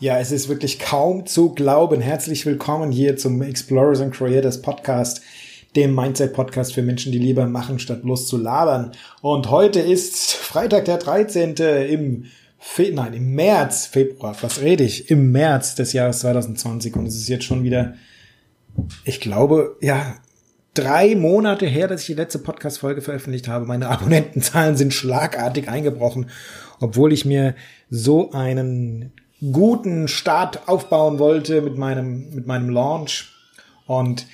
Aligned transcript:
Ja, 0.00 0.18
es 0.18 0.32
ist 0.32 0.48
wirklich 0.48 0.78
kaum 0.78 1.26
zu 1.26 1.50
glauben. 1.52 2.00
Herzlich 2.00 2.46
willkommen 2.46 2.90
hier 2.90 3.18
zum 3.18 3.42
Explorers 3.42 4.00
and 4.00 4.14
Creators 4.14 4.62
Podcast, 4.62 5.20
dem 5.76 5.94
Mindset-Podcast 5.94 6.72
für 6.72 6.80
Menschen, 6.80 7.12
die 7.12 7.18
lieber 7.18 7.44
machen, 7.44 7.78
statt 7.78 8.00
bloß 8.00 8.26
zu 8.26 8.38
labern. 8.38 8.92
Und 9.20 9.50
heute 9.50 9.78
ist 9.78 10.32
Freitag, 10.32 10.86
der 10.86 10.96
13. 10.96 11.54
im 11.90 12.24
Fe 12.58 12.92
nein, 12.94 13.12
im 13.12 13.34
März, 13.34 13.88
Februar, 13.88 14.34
was 14.40 14.62
rede 14.62 14.84
ich? 14.84 15.10
Im 15.10 15.32
März 15.32 15.74
des 15.74 15.92
Jahres 15.92 16.20
2020 16.20 16.96
und 16.96 17.04
es 17.04 17.16
ist 17.16 17.28
jetzt 17.28 17.44
schon 17.44 17.62
wieder, 17.62 17.92
ich 19.04 19.20
glaube, 19.20 19.76
ja, 19.82 20.16
drei 20.72 21.14
Monate 21.14 21.66
her, 21.66 21.88
dass 21.88 22.00
ich 22.00 22.06
die 22.06 22.14
letzte 22.14 22.38
Podcast-Folge 22.38 23.02
veröffentlicht 23.02 23.48
habe. 23.48 23.66
Meine 23.66 23.88
Abonnentenzahlen 23.88 24.78
sind 24.78 24.94
schlagartig 24.94 25.68
eingebrochen, 25.68 26.30
obwohl 26.80 27.12
ich 27.12 27.26
mir 27.26 27.54
so 27.90 28.30
einen 28.30 29.12
guten 29.40 30.08
Start 30.08 30.68
aufbauen 30.68 31.18
wollte 31.18 31.62
mit 31.62 31.78
meinem, 31.78 32.34
mit 32.34 32.46
meinem 32.46 32.68
Launch. 32.68 33.30
Und 33.86 34.26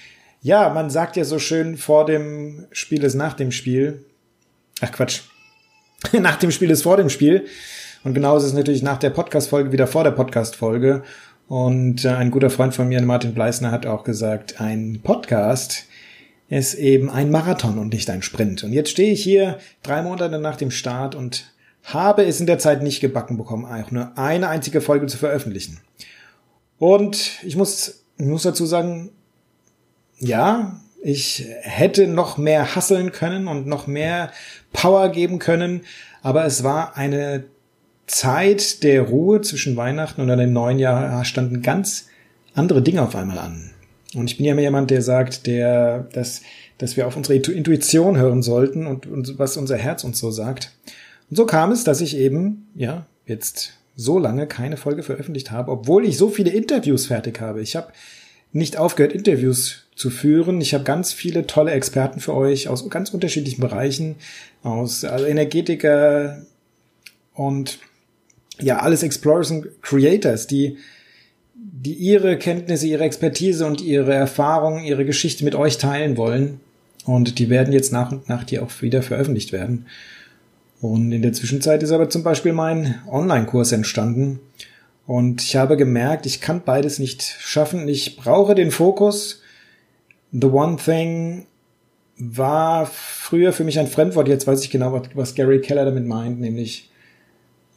ja, 0.43 0.69
man 0.71 0.91
sagt 0.91 1.17
ja 1.17 1.25
so 1.25 1.39
schön, 1.39 1.77
vor 1.77 2.07
dem 2.07 2.67
Spiel 2.73 3.05
ist 3.05 3.15
nach 3.15 3.35
dem 3.35 3.53
Spiel. 3.53 4.05
Ach 4.81 4.93
Quatsch. 4.93 5.23
nach 6.13 6.37
dem 6.37 6.51
Spiel 6.51 6.71
ist 6.71 6.83
vor 6.83 6.97
dem 6.97 7.09
Spiel. 7.09 7.47
Und 8.05 8.15
genauso 8.15 8.47
ist 8.47 8.53
es 8.53 8.59
natürlich 8.59 8.83
nach 8.83 8.99
der 8.99 9.11
Podcast-Folge 9.11 9.73
wieder 9.73 9.87
vor 9.87 10.05
der 10.05 10.13
Podcast-Folge. 10.13 11.03
Und 11.49 12.05
äh, 12.05 12.09
ein 12.09 12.31
guter 12.31 12.51
Freund 12.51 12.75
von 12.75 12.89
mir, 12.89 13.01
Martin 13.03 13.35
Bleisner, 13.35 13.71
hat 13.71 13.87
auch 13.87 14.05
gesagt, 14.05 14.61
ein 14.61 15.01
Podcast 15.03 15.87
ist 16.49 16.75
eben 16.75 17.11
ein 17.11 17.31
Marathon 17.31 17.79
und 17.79 17.93
nicht 17.93 18.09
ein 18.11 18.23
Sprint. 18.23 18.63
Und 18.63 18.73
jetzt 18.73 18.91
stehe 18.91 19.13
ich 19.13 19.23
hier 19.23 19.59
drei 19.83 20.03
Monate 20.03 20.39
nach 20.39 20.57
dem 20.57 20.71
Start 20.71 21.15
und 21.15 21.53
habe 21.87 22.25
es 22.25 22.41
in 22.41 22.47
der 22.47 22.59
Zeit 22.59 22.83
nicht 22.83 23.01
gebacken 23.01 23.37
bekommen, 23.37 23.65
auch 23.65 23.91
nur 23.91 24.17
eine 24.19 24.49
einzige 24.49 24.81
Folge 24.81 25.07
zu 25.07 25.19
veröffentlichen. 25.19 25.81
Und 26.79 27.43
ich 27.45 27.57
muss, 27.57 28.05
ich 28.19 28.27
muss 28.27 28.43
dazu 28.43 28.67
sagen, 28.67 29.11
ja, 30.19 30.81
ich 31.03 31.47
hätte 31.63 32.09
noch 32.09 32.37
mehr 32.39 32.75
hasseln 32.75 33.13
können 33.13 33.47
und 33.47 33.67
noch 33.67 33.87
mehr 33.87 34.33
Power 34.73 35.09
geben 35.11 35.39
können, 35.39 35.83
aber 36.23 36.45
es 36.45 36.65
war 36.65 36.97
eine 36.97 37.45
Zeit 38.07 38.83
der 38.83 39.03
Ruhe 39.03 39.41
zwischen 39.41 39.77
Weihnachten 39.77 40.21
und 40.21 40.29
dem 40.29 40.53
neuen 40.53 40.79
Jahr 40.79 41.25
standen 41.25 41.63
ganz 41.63 42.09
andere 42.55 42.83
Dinge 42.83 43.03
auf 43.03 43.15
einmal 43.15 43.39
an. 43.39 43.71
Und 44.15 44.31
ich 44.31 44.37
bin 44.37 44.47
ja 44.47 44.53
immer 44.53 44.63
jemand, 44.63 44.91
der 44.91 45.03
sagt, 45.03 45.47
der, 45.47 46.07
dass, 46.13 46.43
dass 46.79 46.97
wir 46.97 47.07
auf 47.07 47.17
unsere 47.17 47.37
Intuition 47.37 48.17
hören 48.17 48.43
sollten 48.43 48.87
und, 48.87 49.07
und 49.07 49.39
was 49.39 49.57
unser 49.57 49.77
Herz 49.77 50.05
uns 50.05 50.19
so 50.19 50.31
sagt. 50.31 50.73
Und 51.31 51.37
so 51.37 51.47
kam 51.47 51.73
es, 51.73 51.85
dass 51.85 52.01
ich 52.01 52.17
eben, 52.17 52.69
ja, 52.75 53.07
jetzt 53.27 53.75
so 53.97 54.19
lange 54.19 54.47
keine 54.47 54.77
Folge 54.77 55.03
veröffentlicht 55.03 55.51
habe, 55.51 55.73
obwohl 55.73 56.05
ich 56.05 56.19
so 56.19 56.29
viele 56.29 56.51
Interviews 56.51 57.07
fertig 57.07 57.41
habe. 57.41 57.63
Ich 57.63 57.77
habe 57.77 57.89
nicht 58.53 58.77
aufgehört, 58.77 59.13
Interviews 59.13 59.87
zu 59.95 60.11
führen. 60.11 60.61
Ich 60.61 60.75
habe 60.75 60.85
ganz 60.85 61.13
viele 61.13 61.47
tolle 61.47 61.73
Experten 61.73 62.21
für 62.21 62.35
euch 62.35 62.69
aus 62.69 62.89
ganz 62.91 63.11
unterschiedlichen 63.11 63.61
Bereichen, 63.61 64.17
aus 64.63 65.05
also 65.05 65.25
Energetiker 65.25 66.43
und 67.35 67.79
ja, 68.61 68.79
alles 68.79 69.03
Explorers 69.03 69.51
und 69.51 69.83
Creators, 69.83 70.47
die, 70.47 70.79
die 71.55 71.95
ihre 71.95 72.39
Kenntnisse, 72.39 72.87
ihre 72.87 73.05
Expertise 73.05 73.67
und 73.67 73.81
ihre 73.81 74.15
Erfahrungen, 74.15 74.85
ihre 74.85 75.05
Geschichte 75.05 75.45
mit 75.45 75.55
euch 75.55 75.79
teilen 75.79 76.17
wollen. 76.17 76.61
Und 77.05 77.39
die 77.39 77.51
werden 77.51 77.73
jetzt 77.73 77.93
nach 77.93 78.13
und 78.13 78.29
nach 78.29 78.45
die 78.45 78.59
auch 78.59 78.71
wieder 78.83 79.03
veröffentlicht 79.03 79.53
werden. 79.53 79.87
Und 80.81 81.13
in 81.13 81.23
der 81.23 81.33
Zwischenzeit 81.33 81.83
ist 81.83 81.93
aber 81.93 82.09
zum 82.09 82.23
Beispiel 82.23 82.53
mein 82.53 82.97
Online-Kurs 83.11 83.73
entstanden. 83.73 84.41
Und 85.07 85.43
ich 85.43 85.57
habe 85.57 85.77
gemerkt, 85.77 86.27
ich 86.27 86.41
kann 86.41 86.63
beides 86.65 86.99
nicht 86.99 87.23
schaffen. 87.23 87.89
Ich 87.89 88.17
brauche 88.17 88.55
den 88.55 88.71
Fokus. 88.71 89.43
The 90.33 90.49
One 90.49 90.77
Thing 90.77 91.47
war 92.19 92.87
früher 92.87 93.53
für 93.53 93.65
mich 93.65 93.79
ein 93.79 93.87
Fremdwort. 93.87 94.29
Jetzt 94.29 94.47
weiß 94.47 94.63
ich 94.63 94.71
genau, 94.71 95.03
was 95.15 95.35
Gary 95.35 95.61
Keller 95.61 95.85
damit 95.85 96.07
meint, 96.07 96.41
nämlich 96.41 96.91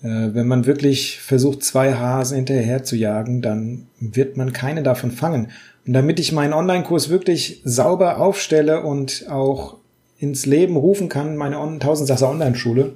äh, 0.02 0.34
wenn 0.34 0.48
man 0.48 0.66
wirklich 0.66 1.20
versucht, 1.20 1.64
zwei 1.64 1.94
Hasen 1.94 2.38
hinterher 2.38 2.84
zu 2.84 2.96
jagen, 2.96 3.42
dann 3.42 3.88
wird 4.00 4.38
man 4.38 4.54
keine 4.54 4.82
davon 4.82 5.12
fangen. 5.12 5.52
Und 5.86 5.94
damit 5.94 6.20
ich 6.20 6.32
meinen 6.32 6.54
Online-Kurs 6.54 7.10
wirklich 7.10 7.62
sauber 7.66 8.20
aufstelle 8.20 8.82
und 8.82 9.26
auch 9.30 9.79
ins 10.20 10.46
Leben 10.46 10.76
rufen 10.76 11.10
kann, 11.10 11.38
meine 11.38 11.60
1000 11.60 12.08
Sasser 12.08 12.30
Online-Schule, 12.30 12.94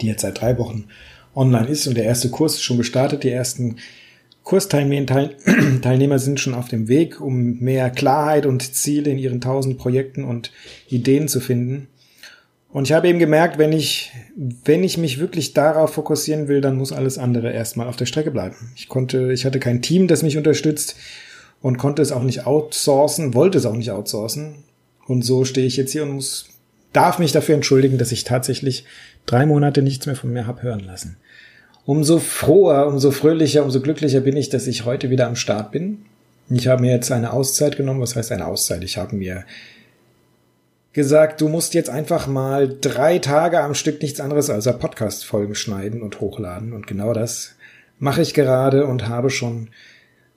die 0.00 0.06
jetzt 0.06 0.22
seit 0.22 0.40
drei 0.40 0.58
Wochen 0.58 0.86
online 1.34 1.68
ist 1.68 1.86
und 1.86 1.96
der 1.96 2.04
erste 2.04 2.30
Kurs 2.30 2.54
ist 2.54 2.62
schon 2.62 2.78
gestartet. 2.78 3.22
Die 3.22 3.30
ersten 3.30 3.76
Kursteilnehmer 4.42 6.18
sind 6.18 6.40
schon 6.40 6.54
auf 6.54 6.68
dem 6.68 6.88
Weg, 6.88 7.20
um 7.20 7.58
mehr 7.58 7.90
Klarheit 7.90 8.46
und 8.46 8.74
Ziele 8.74 9.10
in 9.10 9.18
ihren 9.18 9.34
1000 9.34 9.78
Projekten 9.78 10.24
und 10.24 10.50
Ideen 10.88 11.28
zu 11.28 11.40
finden. 11.40 11.88
Und 12.72 12.84
ich 12.84 12.92
habe 12.92 13.08
eben 13.08 13.18
gemerkt, 13.18 13.58
wenn 13.58 13.72
ich, 13.72 14.12
wenn 14.64 14.84
ich 14.84 14.96
mich 14.96 15.18
wirklich 15.18 15.54
darauf 15.54 15.94
fokussieren 15.94 16.46
will, 16.46 16.60
dann 16.60 16.76
muss 16.76 16.92
alles 16.92 17.18
andere 17.18 17.52
erstmal 17.52 17.88
auf 17.88 17.96
der 17.96 18.06
Strecke 18.06 18.30
bleiben. 18.30 18.72
Ich 18.76 18.88
konnte, 18.88 19.32
ich 19.32 19.44
hatte 19.44 19.58
kein 19.58 19.82
Team, 19.82 20.06
das 20.06 20.22
mich 20.22 20.36
unterstützt 20.36 20.94
und 21.60 21.78
konnte 21.78 22.00
es 22.00 22.12
auch 22.12 22.22
nicht 22.22 22.46
outsourcen, 22.46 23.34
wollte 23.34 23.58
es 23.58 23.66
auch 23.66 23.74
nicht 23.74 23.90
outsourcen. 23.90 24.64
Und 25.10 25.22
so 25.22 25.44
stehe 25.44 25.66
ich 25.66 25.76
jetzt 25.76 25.90
hier 25.90 26.04
und 26.04 26.12
muss, 26.12 26.46
darf 26.92 27.18
mich 27.18 27.32
dafür 27.32 27.56
entschuldigen, 27.56 27.98
dass 27.98 28.12
ich 28.12 28.22
tatsächlich 28.22 28.84
drei 29.26 29.44
Monate 29.44 29.82
nichts 29.82 30.06
mehr 30.06 30.14
von 30.14 30.32
mir 30.32 30.46
hab 30.46 30.62
hören 30.62 30.84
lassen. 30.84 31.16
Umso 31.84 32.20
froher, 32.20 32.86
umso 32.86 33.10
fröhlicher, 33.10 33.64
umso 33.64 33.80
glücklicher 33.80 34.20
bin 34.20 34.36
ich, 34.36 34.50
dass 34.50 34.68
ich 34.68 34.84
heute 34.84 35.10
wieder 35.10 35.26
am 35.26 35.34
Start 35.34 35.72
bin. 35.72 36.02
Ich 36.48 36.68
habe 36.68 36.82
mir 36.82 36.92
jetzt 36.92 37.10
eine 37.10 37.32
Auszeit 37.32 37.76
genommen. 37.76 38.00
Was 38.00 38.14
heißt 38.14 38.30
eine 38.30 38.46
Auszeit? 38.46 38.84
Ich 38.84 38.98
habe 38.98 39.16
mir 39.16 39.44
gesagt, 40.92 41.40
du 41.40 41.48
musst 41.48 41.74
jetzt 41.74 41.90
einfach 41.90 42.28
mal 42.28 42.72
drei 42.80 43.18
Tage 43.18 43.62
am 43.62 43.74
Stück 43.74 44.00
nichts 44.02 44.20
anderes 44.20 44.48
als 44.48 44.66
Podcast-Folgen 44.66 45.56
schneiden 45.56 46.02
und 46.02 46.20
hochladen. 46.20 46.72
Und 46.72 46.86
genau 46.86 47.14
das 47.14 47.56
mache 47.98 48.22
ich 48.22 48.32
gerade 48.32 48.86
und 48.86 49.08
habe 49.08 49.28
schon 49.28 49.70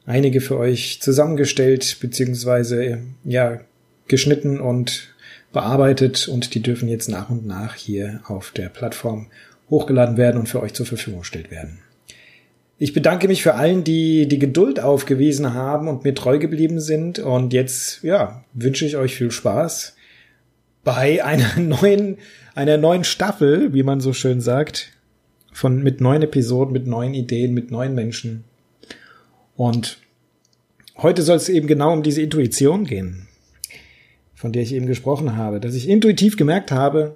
einige 0.08 0.42
für 0.42 0.58
euch 0.58 1.00
zusammengestellt, 1.00 1.98
beziehungsweise, 2.00 3.04
ja, 3.24 3.60
geschnitten 4.08 4.60
und 4.60 5.14
bearbeitet 5.52 6.28
und 6.28 6.56
die 6.56 6.62
dürfen 6.62 6.90
jetzt 6.90 7.08
nach 7.08 7.30
und 7.30 7.46
nach 7.46 7.76
hier 7.76 8.22
auf 8.28 8.52
der 8.52 8.70
Plattform 8.70 9.28
hochgeladen 9.70 10.18
werden 10.18 10.40
und 10.40 10.50
für 10.50 10.62
euch 10.62 10.74
zur 10.74 10.86
Verfügung 10.86 11.22
gestellt 11.22 11.52
werden. 11.52 11.80
Ich 12.80 12.92
bedanke 12.92 13.28
mich 13.28 13.44
für 13.44 13.54
allen, 13.54 13.84
die 13.84 14.28
die 14.28 14.40
Geduld 14.40 14.80
aufgewiesen 14.80 15.54
haben 15.54 15.88
und 15.88 16.04
mir 16.04 16.16
treu 16.16 16.40
geblieben 16.40 16.80
sind 16.80 17.20
und 17.20 17.54
jetzt, 17.54 18.04
ja, 18.04 18.44
wünsche 18.54 18.86
ich 18.86 18.98
euch 18.98 19.16
viel 19.16 19.32
Spaß 19.32 19.96
bei 20.84 21.24
einer 21.24 21.58
neuen, 21.60 22.18
einer 22.56 22.78
neuen 22.78 23.04
Staffel, 23.04 23.74
wie 23.74 23.84
man 23.84 24.02
so 24.02 24.12
schön 24.12 24.42
sagt, 24.42 24.92
von, 25.54 25.84
mit 25.84 26.02
neuen 26.02 26.24
Episoden, 26.24 26.74
mit 26.74 26.88
neuen 26.88 27.14
Ideen, 27.14 27.54
mit 27.54 27.72
neuen 27.72 27.94
Menschen. 27.94 28.44
Und 29.56 30.00
heute 30.98 31.22
soll 31.22 31.38
es 31.38 31.48
eben 31.48 31.68
genau 31.68 31.94
um 31.94 32.04
diese 32.04 32.22
Intuition 32.22 32.86
gehen, 32.86 33.28
von 34.44 34.52
der 34.52 34.64
ich 34.64 34.74
eben 34.74 34.88
gesprochen 34.88 35.38
habe, 35.38 35.62
dass 35.62 35.74
ich 35.74 35.88
intuitiv 35.88 36.36
gemerkt 36.36 36.70
habe, 36.70 37.16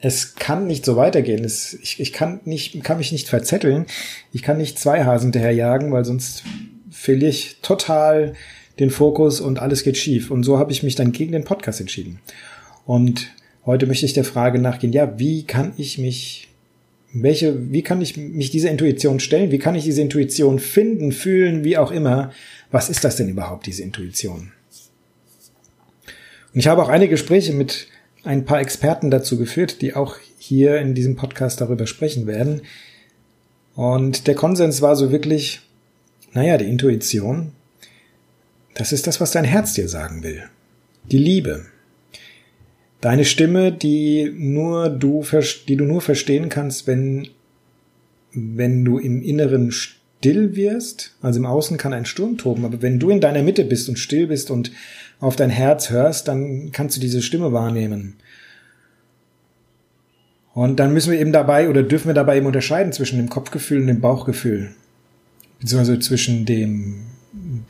es 0.00 0.34
kann 0.34 0.66
nicht 0.66 0.84
so 0.84 0.96
weitergehen. 0.96 1.44
Es, 1.44 1.74
ich, 1.74 2.00
ich 2.00 2.12
kann 2.12 2.40
nicht, 2.44 2.82
kann 2.82 2.98
mich 2.98 3.12
nicht 3.12 3.28
verzetteln. 3.28 3.86
Ich 4.32 4.42
kann 4.42 4.58
nicht 4.58 4.76
zwei 4.76 5.04
Hasen 5.04 5.26
hinterherjagen, 5.26 5.92
weil 5.92 6.04
sonst 6.04 6.42
verliere 6.90 7.30
ich 7.30 7.58
total 7.62 8.34
den 8.80 8.90
Fokus 8.90 9.40
und 9.40 9.60
alles 9.60 9.84
geht 9.84 9.96
schief. 9.96 10.32
Und 10.32 10.42
so 10.42 10.58
habe 10.58 10.72
ich 10.72 10.82
mich 10.82 10.96
dann 10.96 11.12
gegen 11.12 11.30
den 11.30 11.44
Podcast 11.44 11.80
entschieden. 11.80 12.18
Und 12.84 13.30
heute 13.64 13.86
möchte 13.86 14.04
ich 14.04 14.12
der 14.12 14.24
Frage 14.24 14.58
nachgehen, 14.58 14.92
ja, 14.92 15.16
wie 15.16 15.44
kann 15.44 15.72
ich 15.76 15.98
mich, 15.98 16.48
welche, 17.12 17.70
wie 17.70 17.82
kann 17.82 18.02
ich 18.02 18.16
mich 18.16 18.50
dieser 18.50 18.72
Intuition 18.72 19.20
stellen? 19.20 19.52
Wie 19.52 19.60
kann 19.60 19.76
ich 19.76 19.84
diese 19.84 20.02
Intuition 20.02 20.58
finden, 20.58 21.12
fühlen, 21.12 21.62
wie 21.62 21.78
auch 21.78 21.92
immer? 21.92 22.32
Was 22.72 22.90
ist 22.90 23.04
das 23.04 23.14
denn 23.14 23.28
überhaupt, 23.28 23.66
diese 23.66 23.84
Intuition? 23.84 24.50
Und 26.54 26.60
ich 26.60 26.68
habe 26.68 26.82
auch 26.82 26.88
einige 26.88 27.10
Gespräche 27.10 27.52
mit 27.52 27.88
ein 28.22 28.44
paar 28.44 28.60
Experten 28.60 29.10
dazu 29.10 29.36
geführt, 29.36 29.82
die 29.82 29.94
auch 29.94 30.16
hier 30.38 30.78
in 30.78 30.94
diesem 30.94 31.16
Podcast 31.16 31.60
darüber 31.60 31.86
sprechen 31.88 32.28
werden. 32.28 32.62
Und 33.74 34.28
der 34.28 34.36
Konsens 34.36 34.80
war 34.80 34.94
so 34.94 35.10
wirklich, 35.10 35.62
naja, 36.32 36.56
die 36.56 36.68
Intuition, 36.68 37.52
das 38.74 38.92
ist 38.92 39.08
das, 39.08 39.20
was 39.20 39.32
dein 39.32 39.44
Herz 39.44 39.74
dir 39.74 39.88
sagen 39.88 40.22
will. 40.22 40.44
Die 41.10 41.18
Liebe. 41.18 41.66
Deine 43.00 43.24
Stimme, 43.24 43.72
die 43.72 44.32
nur 44.34 44.88
du, 44.90 45.24
die 45.68 45.76
du 45.76 45.84
nur 45.84 46.00
verstehen 46.00 46.48
kannst, 46.48 46.86
wenn, 46.86 47.28
wenn 48.32 48.84
du 48.84 48.98
im 48.98 49.22
Inneren 49.22 49.72
still 49.72 50.56
wirst. 50.56 51.14
Also 51.20 51.40
im 51.40 51.46
Außen 51.46 51.76
kann 51.76 51.92
ein 51.92 52.06
Sturm 52.06 52.38
toben, 52.38 52.64
aber 52.64 52.80
wenn 52.80 52.98
du 52.98 53.10
in 53.10 53.20
deiner 53.20 53.42
Mitte 53.42 53.64
bist 53.64 53.88
und 53.88 53.98
still 53.98 54.28
bist 54.28 54.50
und 54.50 54.70
auf 55.20 55.36
dein 55.36 55.50
Herz 55.50 55.90
hörst, 55.90 56.28
dann 56.28 56.72
kannst 56.72 56.96
du 56.96 57.00
diese 57.00 57.22
Stimme 57.22 57.52
wahrnehmen. 57.52 58.16
Und 60.54 60.76
dann 60.76 60.92
müssen 60.92 61.10
wir 61.10 61.18
eben 61.18 61.32
dabei 61.32 61.68
oder 61.68 61.82
dürfen 61.82 62.06
wir 62.08 62.14
dabei 62.14 62.36
eben 62.36 62.46
unterscheiden 62.46 62.92
zwischen 62.92 63.18
dem 63.18 63.28
Kopfgefühl 63.28 63.80
und 63.80 63.88
dem 63.88 64.00
Bauchgefühl. 64.00 64.70
Beziehungsweise 65.58 65.98
zwischen 65.98 66.46
dem, 66.46 67.06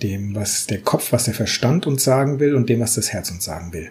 dem, 0.02 0.34
was 0.34 0.66
der 0.66 0.80
Kopf, 0.80 1.12
was 1.12 1.24
der 1.24 1.34
Verstand 1.34 1.86
uns 1.86 2.04
sagen 2.04 2.40
will 2.40 2.54
und 2.54 2.68
dem, 2.68 2.80
was 2.80 2.94
das 2.94 3.12
Herz 3.12 3.30
uns 3.30 3.44
sagen 3.44 3.72
will. 3.72 3.90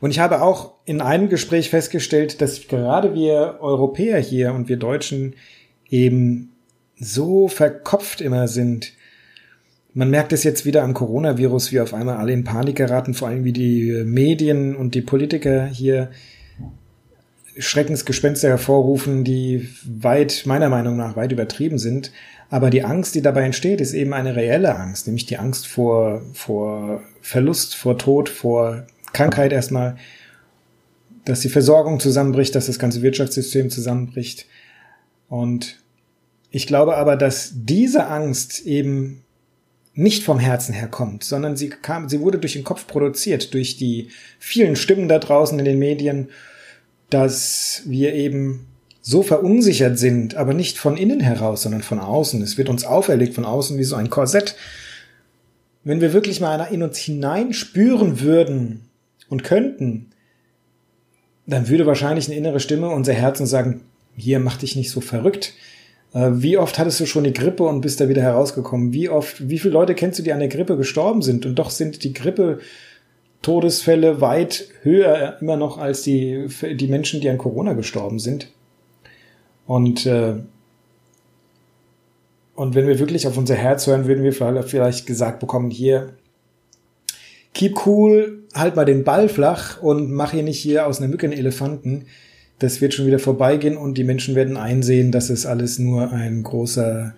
Und 0.00 0.10
ich 0.10 0.18
habe 0.18 0.42
auch 0.42 0.72
in 0.84 1.00
einem 1.00 1.28
Gespräch 1.28 1.70
festgestellt, 1.70 2.40
dass 2.40 2.66
gerade 2.66 3.14
wir 3.14 3.58
Europäer 3.60 4.18
hier 4.18 4.52
und 4.52 4.68
wir 4.68 4.76
Deutschen 4.76 5.34
eben 5.88 6.52
so 6.98 7.48
verkopft 7.48 8.20
immer 8.20 8.48
sind, 8.48 8.92
man 9.94 10.10
merkt 10.10 10.32
es 10.32 10.44
jetzt 10.44 10.64
wieder 10.64 10.82
am 10.82 10.94
Coronavirus, 10.94 11.72
wie 11.72 11.80
auf 11.80 11.92
einmal 11.92 12.16
alle 12.16 12.32
in 12.32 12.44
Panik 12.44 12.76
geraten, 12.76 13.14
vor 13.14 13.28
allem 13.28 13.44
wie 13.44 13.52
die 13.52 14.02
Medien 14.04 14.74
und 14.74 14.94
die 14.94 15.02
Politiker 15.02 15.66
hier 15.66 16.10
Schreckensgespenster 17.58 18.48
hervorrufen, 18.48 19.24
die 19.24 19.68
weit, 19.84 20.44
meiner 20.46 20.70
Meinung 20.70 20.96
nach, 20.96 21.16
weit 21.16 21.32
übertrieben 21.32 21.78
sind. 21.78 22.12
Aber 22.48 22.70
die 22.70 22.84
Angst, 22.84 23.14
die 23.14 23.22
dabei 23.22 23.42
entsteht, 23.42 23.80
ist 23.80 23.92
eben 23.92 24.14
eine 24.14 24.36
reelle 24.36 24.74
Angst, 24.76 25.06
nämlich 25.06 25.26
die 25.26 25.36
Angst 25.36 25.66
vor, 25.66 26.22
vor 26.32 27.02
Verlust, 27.20 27.74
vor 27.74 27.98
Tod, 27.98 28.30
vor 28.30 28.86
Krankheit 29.12 29.52
erstmal, 29.52 29.96
dass 31.26 31.40
die 31.40 31.50
Versorgung 31.50 32.00
zusammenbricht, 32.00 32.54
dass 32.54 32.66
das 32.66 32.78
ganze 32.78 33.02
Wirtschaftssystem 33.02 33.68
zusammenbricht. 33.68 34.46
Und 35.28 35.78
ich 36.50 36.66
glaube 36.66 36.96
aber, 36.96 37.16
dass 37.16 37.52
diese 37.54 38.06
Angst 38.06 38.66
eben 38.66 39.22
nicht 39.94 40.24
vom 40.24 40.38
Herzen 40.38 40.72
herkommt, 40.72 41.24
sondern 41.24 41.56
sie 41.56 41.68
kam, 41.68 42.08
sie 42.08 42.20
wurde 42.20 42.38
durch 42.38 42.54
den 42.54 42.64
Kopf 42.64 42.86
produziert, 42.86 43.52
durch 43.52 43.76
die 43.76 44.08
vielen 44.38 44.76
Stimmen 44.76 45.08
da 45.08 45.18
draußen 45.18 45.58
in 45.58 45.64
den 45.64 45.78
Medien, 45.78 46.28
dass 47.10 47.82
wir 47.84 48.14
eben 48.14 48.66
so 49.02 49.22
verunsichert 49.22 49.98
sind, 49.98 50.36
aber 50.36 50.54
nicht 50.54 50.78
von 50.78 50.96
innen 50.96 51.20
heraus, 51.20 51.62
sondern 51.62 51.82
von 51.82 51.98
außen. 51.98 52.40
Es 52.40 52.56
wird 52.56 52.68
uns 52.68 52.84
auferlegt 52.84 53.34
von 53.34 53.44
außen 53.44 53.76
wie 53.76 53.84
so 53.84 53.96
ein 53.96 54.08
Korsett. 54.08 54.54
Wenn 55.84 56.00
wir 56.00 56.12
wirklich 56.12 56.40
mal 56.40 56.60
in 56.70 56.82
uns 56.82 56.98
hinein 56.98 57.52
spüren 57.52 58.20
würden 58.20 58.88
und 59.28 59.42
könnten, 59.42 60.12
dann 61.46 61.68
würde 61.68 61.84
wahrscheinlich 61.84 62.28
eine 62.28 62.36
innere 62.36 62.60
Stimme 62.60 62.90
unser 62.90 63.12
Herzen 63.12 63.46
sagen, 63.46 63.80
hier 64.16 64.38
mach 64.38 64.56
dich 64.56 64.76
nicht 64.76 64.90
so 64.90 65.00
verrückt. 65.00 65.52
Äh, 66.14 66.30
wie 66.34 66.58
oft 66.58 66.78
hattest 66.78 67.00
du 67.00 67.06
schon 67.06 67.24
die 67.24 67.32
Grippe 67.32 67.64
und 67.64 67.80
bist 67.80 68.00
da 68.00 68.08
wieder 68.08 68.22
herausgekommen? 68.22 68.92
Wie 68.92 69.08
oft, 69.08 69.48
wie 69.48 69.58
viele 69.58 69.74
Leute 69.74 69.94
kennst 69.94 70.18
du, 70.18 70.22
die 70.22 70.32
an 70.32 70.40
der 70.40 70.48
Grippe 70.48 70.76
gestorben 70.76 71.22
sind? 71.22 71.46
Und 71.46 71.56
doch 71.56 71.70
sind 71.70 72.04
die 72.04 72.12
Grippe 72.12 72.60
Todesfälle 73.40 74.20
weit 74.20 74.68
höher 74.82 75.38
immer 75.40 75.56
noch 75.56 75.78
als 75.78 76.02
die, 76.02 76.46
die 76.74 76.86
Menschen, 76.86 77.20
die 77.20 77.28
an 77.28 77.38
Corona 77.38 77.72
gestorben 77.72 78.20
sind. 78.20 78.52
Und, 79.66 80.06
äh, 80.06 80.36
und 82.54 82.74
wenn 82.74 82.86
wir 82.86 82.98
wirklich 82.98 83.26
auf 83.26 83.36
unser 83.36 83.56
Herz 83.56 83.86
hören, 83.86 84.06
würden 84.06 84.22
wir 84.22 84.62
vielleicht 84.62 85.06
gesagt 85.06 85.40
bekommen, 85.40 85.70
hier, 85.70 86.10
keep 87.54 87.86
cool, 87.86 88.44
halt 88.54 88.76
mal 88.76 88.84
den 88.84 89.02
Ball 89.02 89.28
flach 89.28 89.82
und 89.82 90.12
mach 90.12 90.32
hier 90.32 90.42
nicht 90.42 90.60
hier 90.60 90.86
aus 90.86 90.98
einer 90.98 91.08
Mücke 91.08 91.26
einen 91.26 91.38
Elefanten 91.38 92.06
das 92.62 92.80
wird 92.80 92.94
schon 92.94 93.06
wieder 93.06 93.18
vorbeigehen 93.18 93.76
und 93.76 93.98
die 93.98 94.04
Menschen 94.04 94.34
werden 94.34 94.56
einsehen, 94.56 95.12
dass 95.12 95.30
es 95.30 95.46
alles 95.46 95.78
nur 95.78 96.12
ein 96.12 96.42
großer, 96.42 97.14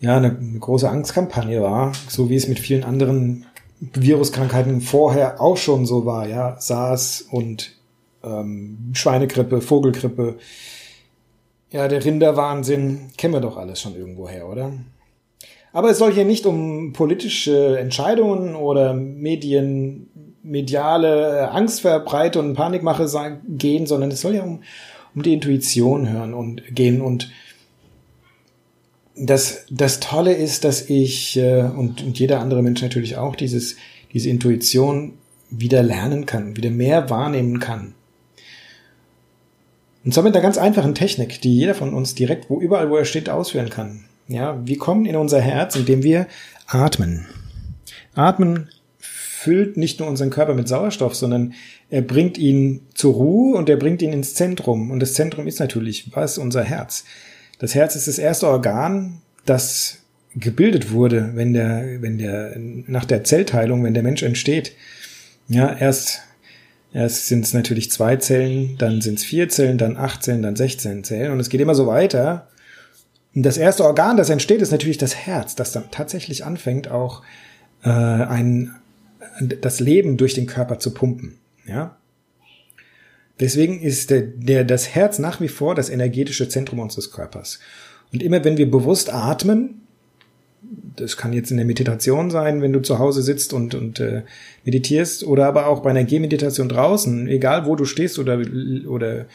ja, 0.00 0.16
eine, 0.16 0.36
eine 0.36 0.58
große 0.58 0.88
Angstkampagne 0.88 1.62
war, 1.62 1.92
so 2.08 2.30
wie 2.30 2.36
es 2.36 2.48
mit 2.48 2.58
vielen 2.58 2.84
anderen 2.84 3.46
Viruskrankheiten 3.80 4.80
vorher 4.80 5.40
auch 5.40 5.56
schon 5.56 5.86
so 5.86 6.06
war, 6.06 6.28
ja, 6.28 6.56
SARS 6.58 7.26
und 7.30 7.76
ähm, 8.24 8.90
Schweinegrippe, 8.92 9.60
Vogelgrippe, 9.60 10.36
ja, 11.70 11.88
der 11.88 12.04
Rinderwahnsinn, 12.04 13.10
kennen 13.18 13.34
wir 13.34 13.40
doch 13.40 13.56
alles 13.56 13.80
schon 13.80 13.96
irgendwoher, 13.96 14.48
oder? 14.48 14.72
Aber 15.72 15.90
es 15.90 15.98
soll 15.98 16.12
hier 16.14 16.24
nicht 16.24 16.46
um 16.46 16.94
politische 16.94 17.78
Entscheidungen 17.78 18.54
oder 18.54 18.94
Medien, 18.94 20.25
mediale 20.46 21.40
äh, 21.40 21.44
Angstverbreitung 21.44 22.50
und 22.50 22.54
Panikmache 22.54 23.08
sein, 23.08 23.40
gehen, 23.48 23.86
sondern 23.86 24.10
es 24.10 24.20
soll 24.20 24.36
ja 24.36 24.42
um, 24.42 24.62
um 25.14 25.22
die 25.22 25.32
Intuition 25.32 26.08
hören 26.08 26.34
und 26.34 26.62
gehen 26.74 27.00
und 27.00 27.30
das, 29.18 29.64
das 29.70 30.00
Tolle 30.00 30.34
ist, 30.34 30.64
dass 30.64 30.90
ich 30.90 31.38
äh, 31.38 31.62
und, 31.62 32.02
und 32.02 32.18
jeder 32.18 32.40
andere 32.40 32.62
Mensch 32.62 32.82
natürlich 32.82 33.16
auch 33.16 33.34
dieses, 33.34 33.76
diese 34.12 34.28
Intuition 34.28 35.14
wieder 35.50 35.82
lernen 35.82 36.26
kann, 36.26 36.56
wieder 36.56 36.70
mehr 36.70 37.08
wahrnehmen 37.08 37.60
kann. 37.60 37.94
Und 40.04 40.12
zwar 40.12 40.22
mit 40.22 40.34
einer 40.34 40.42
ganz 40.42 40.58
einfachen 40.58 40.94
Technik, 40.94 41.40
die 41.40 41.56
jeder 41.56 41.74
von 41.74 41.94
uns 41.94 42.14
direkt, 42.14 42.50
wo 42.50 42.60
überall, 42.60 42.90
wo 42.90 42.96
er 42.96 43.04
steht, 43.04 43.28
ausführen 43.28 43.70
kann. 43.70 44.04
Ja, 44.28 44.60
wir 44.64 44.78
kommen 44.78 45.06
in 45.06 45.16
unser 45.16 45.40
Herz, 45.40 45.76
indem 45.76 46.02
wir 46.02 46.26
atmen. 46.66 47.26
Atmen 48.14 48.68
füllt 49.46 49.76
nicht 49.76 50.00
nur 50.00 50.08
unseren 50.08 50.30
Körper 50.30 50.54
mit 50.54 50.66
Sauerstoff, 50.66 51.14
sondern 51.14 51.54
er 51.88 52.02
bringt 52.02 52.36
ihn 52.36 52.80
zur 52.94 53.14
Ruhe 53.14 53.56
und 53.56 53.68
er 53.68 53.76
bringt 53.76 54.02
ihn 54.02 54.12
ins 54.12 54.34
Zentrum. 54.34 54.90
Und 54.90 54.98
das 54.98 55.14
Zentrum 55.14 55.46
ist 55.46 55.60
natürlich 55.60 56.10
was? 56.16 56.36
Unser 56.36 56.64
Herz. 56.64 57.04
Das 57.60 57.76
Herz 57.76 57.94
ist 57.94 58.08
das 58.08 58.18
erste 58.18 58.48
Organ, 58.48 59.22
das 59.44 59.98
gebildet 60.34 60.90
wurde, 60.90 61.30
wenn 61.34 61.52
der, 61.52 62.02
wenn 62.02 62.18
der, 62.18 62.54
nach 62.56 63.04
der 63.04 63.22
Zellteilung, 63.22 63.84
wenn 63.84 63.94
der 63.94 64.02
Mensch 64.02 64.24
entsteht. 64.24 64.72
Ja, 65.46 65.76
erst, 65.76 66.22
erst 66.92 67.28
sind 67.28 67.44
es 67.44 67.54
natürlich 67.54 67.92
zwei 67.92 68.16
Zellen, 68.16 68.76
dann 68.78 69.00
sind 69.00 69.20
es 69.20 69.24
vier 69.24 69.48
Zellen, 69.48 69.78
dann 69.78 69.96
acht 69.96 70.24
Zellen, 70.24 70.42
dann 70.42 70.56
16 70.56 71.04
Zellen 71.04 71.30
und 71.30 71.38
es 71.38 71.50
geht 71.50 71.60
immer 71.60 71.76
so 71.76 71.86
weiter. 71.86 72.48
Und 73.32 73.44
das 73.44 73.58
erste 73.58 73.84
Organ, 73.84 74.16
das 74.16 74.28
entsteht, 74.28 74.60
ist 74.60 74.72
natürlich 74.72 74.98
das 74.98 75.14
Herz, 75.14 75.54
das 75.54 75.70
dann 75.70 75.84
tatsächlich 75.92 76.44
anfängt, 76.44 76.90
auch 76.90 77.22
äh, 77.84 77.90
ein, 77.90 78.74
das 79.40 79.80
Leben 79.80 80.16
durch 80.16 80.34
den 80.34 80.46
Körper 80.46 80.78
zu 80.78 80.92
pumpen. 80.92 81.38
Ja? 81.66 81.96
Deswegen 83.40 83.80
ist 83.80 84.10
der, 84.10 84.22
der, 84.22 84.64
das 84.64 84.94
Herz 84.94 85.18
nach 85.18 85.40
wie 85.40 85.48
vor 85.48 85.74
das 85.74 85.90
energetische 85.90 86.48
Zentrum 86.48 86.78
unseres 86.78 87.10
Körpers. 87.10 87.60
Und 88.12 88.22
immer 88.22 88.44
wenn 88.44 88.56
wir 88.56 88.70
bewusst 88.70 89.12
atmen, 89.12 89.82
das 90.96 91.16
kann 91.16 91.32
jetzt 91.32 91.50
in 91.50 91.58
der 91.58 91.66
Meditation 91.66 92.30
sein, 92.30 92.62
wenn 92.62 92.72
du 92.72 92.80
zu 92.80 92.98
Hause 92.98 93.22
sitzt 93.22 93.52
und, 93.52 93.74
und 93.74 94.00
äh, 94.00 94.22
meditierst, 94.64 95.24
oder 95.24 95.46
aber 95.46 95.66
auch 95.66 95.80
bei 95.80 95.90
einer 95.90 96.04
Gehmeditation 96.04 96.68
draußen, 96.68 97.28
egal 97.28 97.66
wo 97.66 97.76
du 97.76 97.84
stehst 97.84 98.18
oder, 98.18 98.40
oder 98.88 99.26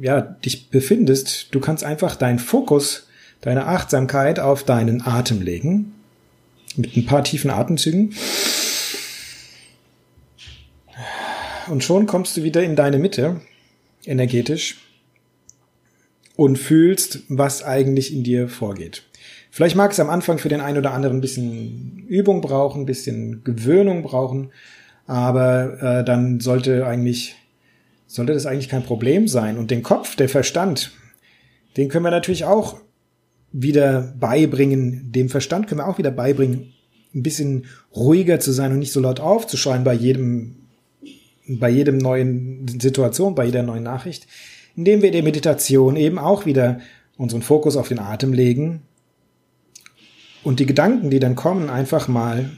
ja, 0.00 0.20
dich 0.20 0.68
befindest, 0.68 1.54
du 1.54 1.60
kannst 1.60 1.84
einfach 1.84 2.16
deinen 2.16 2.38
Fokus, 2.38 3.06
deine 3.40 3.66
Achtsamkeit 3.66 4.40
auf 4.40 4.64
deinen 4.64 5.02
Atem 5.02 5.40
legen, 5.40 5.92
mit 6.76 6.96
ein 6.96 7.06
paar 7.06 7.24
tiefen 7.24 7.50
Atemzügen. 7.50 8.12
Und 11.70 11.84
schon 11.84 12.06
kommst 12.06 12.36
du 12.36 12.42
wieder 12.42 12.62
in 12.62 12.74
deine 12.74 12.98
Mitte, 12.98 13.40
energetisch, 14.04 14.78
und 16.36 16.56
fühlst, 16.56 17.20
was 17.28 17.62
eigentlich 17.62 18.12
in 18.14 18.24
dir 18.24 18.48
vorgeht. 18.48 19.04
Vielleicht 19.50 19.76
mag 19.76 19.92
es 19.92 20.00
am 20.00 20.10
Anfang 20.10 20.38
für 20.38 20.48
den 20.48 20.60
einen 20.60 20.78
oder 20.78 20.92
anderen 20.92 21.18
ein 21.18 21.20
bisschen 21.20 22.04
Übung 22.08 22.40
brauchen, 22.40 22.82
ein 22.82 22.86
bisschen 22.86 23.44
Gewöhnung 23.44 24.02
brauchen, 24.02 24.50
aber 25.06 25.82
äh, 25.82 26.04
dann 26.04 26.40
sollte 26.40 26.86
eigentlich 26.86 27.36
sollte 28.06 28.32
das 28.32 28.46
eigentlich 28.46 28.68
kein 28.68 28.82
Problem 28.82 29.28
sein. 29.28 29.56
Und 29.56 29.70
den 29.70 29.84
Kopf, 29.84 30.16
der 30.16 30.28
Verstand, 30.28 30.90
den 31.76 31.88
können 31.88 32.04
wir 32.04 32.10
natürlich 32.10 32.44
auch 32.44 32.80
wieder 33.52 34.14
beibringen. 34.18 35.12
Dem 35.12 35.28
Verstand 35.28 35.68
können 35.68 35.80
wir 35.80 35.88
auch 35.88 35.98
wieder 35.98 36.10
beibringen, 36.10 36.72
ein 37.14 37.22
bisschen 37.22 37.66
ruhiger 37.94 38.40
zu 38.40 38.50
sein 38.50 38.72
und 38.72 38.80
nicht 38.80 38.92
so 38.92 39.00
laut 39.00 39.20
aufzuschreien 39.20 39.84
bei 39.84 39.94
jedem 39.94 40.59
bei 41.58 41.70
jedem 41.70 41.98
neuen 41.98 42.66
Situation, 42.80 43.34
bei 43.34 43.46
jeder 43.46 43.62
neuen 43.62 43.82
Nachricht, 43.82 44.26
indem 44.76 45.02
wir 45.02 45.08
in 45.08 45.14
der 45.14 45.22
Meditation 45.22 45.96
eben 45.96 46.18
auch 46.18 46.46
wieder 46.46 46.80
unseren 47.16 47.42
Fokus 47.42 47.76
auf 47.76 47.88
den 47.88 47.98
Atem 47.98 48.32
legen 48.32 48.82
und 50.42 50.60
die 50.60 50.66
Gedanken, 50.66 51.10
die 51.10 51.18
dann 51.18 51.34
kommen, 51.34 51.68
einfach 51.68 52.08
mal 52.08 52.50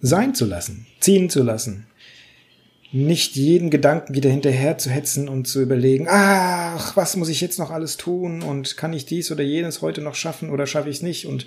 sein 0.00 0.34
zu 0.34 0.46
lassen, 0.46 0.86
ziehen 1.00 1.28
zu 1.28 1.42
lassen. 1.42 1.86
nicht 2.92 3.36
jeden 3.36 3.70
Gedanken 3.70 4.14
wieder 4.14 4.28
hinterher 4.28 4.76
zu 4.76 4.90
hetzen 4.90 5.28
und 5.28 5.48
zu 5.48 5.62
überlegen, 5.62 6.06
ach, 6.10 6.94
was 6.94 7.16
muss 7.16 7.30
ich 7.30 7.40
jetzt 7.40 7.58
noch 7.58 7.70
alles 7.70 7.96
tun 7.96 8.42
und 8.42 8.76
kann 8.76 8.92
ich 8.92 9.06
dies 9.06 9.32
oder 9.32 9.42
jenes 9.42 9.80
heute 9.80 10.02
noch 10.02 10.14
schaffen 10.14 10.50
oder 10.50 10.66
schaffe 10.66 10.90
ich 10.90 10.96
es 10.96 11.02
nicht 11.02 11.26
und 11.26 11.46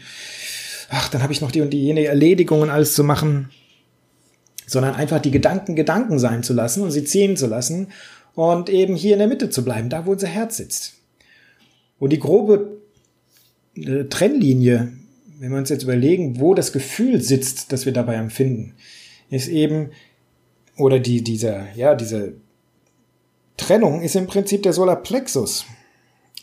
ach, 0.89 1.07
dann 1.09 1.21
habe 1.21 1.33
ich 1.33 1.41
noch 1.41 1.51
die 1.51 1.61
und 1.61 1.69
die 1.69 1.81
jene 1.81 2.05
Erledigungen 2.05 2.71
alles 2.71 2.95
zu 2.95 3.03
machen, 3.03 3.51
sondern 4.67 4.95
einfach 4.95 5.21
die 5.21 5.31
Gedanken 5.31 5.75
Gedanken 5.75 6.19
sein 6.19 6.43
zu 6.43 6.53
lassen 6.53 6.83
und 6.83 6.91
sie 6.91 7.03
ziehen 7.03 7.37
zu 7.37 7.47
lassen 7.47 7.87
und 8.33 8.69
eben 8.69 8.95
hier 8.95 9.13
in 9.13 9.19
der 9.19 9.27
Mitte 9.27 9.49
zu 9.49 9.63
bleiben, 9.63 9.89
da 9.89 10.05
wo 10.05 10.11
unser 10.11 10.27
Herz 10.27 10.57
sitzt. 10.57 10.93
Und 11.99 12.11
die 12.11 12.19
grobe 12.19 12.81
äh, 13.75 14.05
Trennlinie, 14.05 14.91
wenn 15.39 15.51
wir 15.51 15.57
uns 15.57 15.69
jetzt 15.69 15.83
überlegen, 15.83 16.39
wo 16.39 16.53
das 16.53 16.71
Gefühl 16.71 17.21
sitzt, 17.21 17.71
das 17.71 17.85
wir 17.85 17.93
dabei 17.93 18.15
empfinden, 18.15 18.73
ist 19.29 19.47
eben 19.47 19.89
oder 20.77 20.99
die, 20.99 21.23
dieser, 21.23 21.73
ja, 21.75 21.95
diese 21.95 22.33
Trennung 23.57 24.01
ist 24.01 24.15
im 24.15 24.27
Prinzip 24.27 24.63
der 24.63 24.73
Solarplexus. 24.73 25.65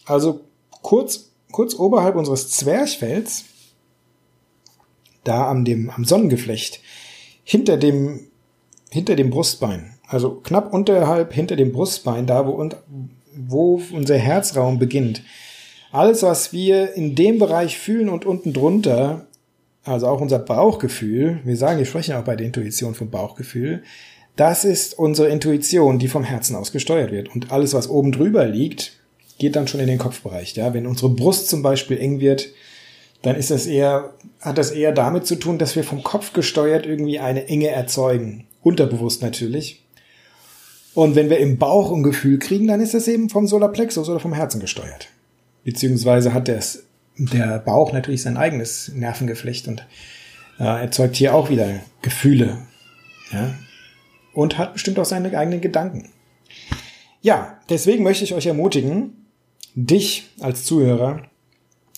Also 0.06 0.40
kurz, 0.82 1.32
kurz 1.50 1.74
oberhalb 1.74 2.16
unseres 2.16 2.50
Zwerchfells, 2.50 3.44
da 5.24 5.48
am, 5.48 5.64
dem, 5.64 5.90
am 5.90 6.04
Sonnengeflecht, 6.04 6.80
hinter 7.52 7.76
dem, 7.76 8.20
hinter 8.90 9.14
dem 9.14 9.28
Brustbein, 9.28 9.92
also 10.08 10.40
knapp 10.42 10.72
unterhalb 10.72 11.34
hinter 11.34 11.54
dem 11.54 11.70
Brustbein, 11.70 12.26
da 12.26 12.46
wo, 12.46 12.66
wo 13.36 13.82
unser 13.92 14.16
Herzraum 14.16 14.78
beginnt. 14.78 15.22
Alles, 15.90 16.22
was 16.22 16.54
wir 16.54 16.94
in 16.94 17.14
dem 17.14 17.38
Bereich 17.38 17.76
fühlen 17.76 18.08
und 18.08 18.24
unten 18.24 18.54
drunter, 18.54 19.26
also 19.84 20.06
auch 20.06 20.22
unser 20.22 20.38
Bauchgefühl, 20.38 21.40
wir 21.44 21.56
sagen, 21.58 21.78
wir 21.78 21.84
sprechen 21.84 22.14
auch 22.14 22.24
bei 22.24 22.36
der 22.36 22.46
Intuition 22.46 22.94
vom 22.94 23.10
Bauchgefühl, 23.10 23.82
das 24.36 24.64
ist 24.64 24.98
unsere 24.98 25.28
Intuition, 25.28 25.98
die 25.98 26.08
vom 26.08 26.24
Herzen 26.24 26.56
aus 26.56 26.72
gesteuert 26.72 27.12
wird. 27.12 27.34
Und 27.34 27.52
alles, 27.52 27.74
was 27.74 27.90
oben 27.90 28.12
drüber 28.12 28.46
liegt, 28.46 28.92
geht 29.38 29.56
dann 29.56 29.68
schon 29.68 29.80
in 29.80 29.88
den 29.88 29.98
Kopfbereich. 29.98 30.54
Ja, 30.56 30.72
wenn 30.72 30.86
unsere 30.86 31.10
Brust 31.10 31.50
zum 31.50 31.60
Beispiel 31.62 31.98
eng 31.98 32.18
wird, 32.18 32.48
dann 33.22 33.36
ist 33.36 33.50
das 33.50 33.66
eher, 33.66 34.12
hat 34.40 34.58
das 34.58 34.70
eher 34.70 34.92
damit 34.92 35.26
zu 35.26 35.36
tun, 35.36 35.58
dass 35.58 35.76
wir 35.76 35.84
vom 35.84 36.02
Kopf 36.02 36.32
gesteuert 36.32 36.86
irgendwie 36.86 37.18
eine 37.18 37.46
Enge 37.46 37.68
erzeugen. 37.68 38.46
Unterbewusst 38.62 39.22
natürlich. 39.22 39.84
Und 40.94 41.14
wenn 41.14 41.30
wir 41.30 41.38
im 41.38 41.58
Bauch 41.58 41.92
ein 41.92 42.02
Gefühl 42.02 42.38
kriegen, 42.38 42.66
dann 42.66 42.80
ist 42.80 42.94
das 42.94 43.08
eben 43.08 43.30
vom 43.30 43.46
Solarplexus 43.46 44.08
oder 44.08 44.20
vom 44.20 44.34
Herzen 44.34 44.60
gesteuert. 44.60 45.08
Beziehungsweise 45.64 46.34
hat 46.34 46.48
das, 46.48 46.84
der 47.16 47.60
Bauch 47.60 47.92
natürlich 47.92 48.22
sein 48.22 48.36
eigenes 48.36 48.92
Nervengeflecht 48.94 49.68
und 49.68 49.86
äh, 50.58 50.64
erzeugt 50.64 51.16
hier 51.16 51.34
auch 51.34 51.48
wieder 51.48 51.80
Gefühle. 52.02 52.58
Ja? 53.32 53.54
und 54.32 54.58
hat 54.58 54.72
bestimmt 54.72 54.98
auch 54.98 55.04
seine 55.04 55.36
eigenen 55.36 55.60
Gedanken. 55.60 56.10
Ja, 57.20 57.58
deswegen 57.68 58.02
möchte 58.02 58.24
ich 58.24 58.34
euch 58.34 58.46
ermutigen, 58.46 59.26
dich 59.74 60.30
als 60.40 60.64
Zuhörer 60.64 61.22